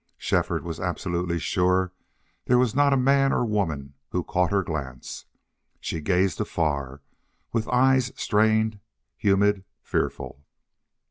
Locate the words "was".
0.63-0.79, 2.57-2.73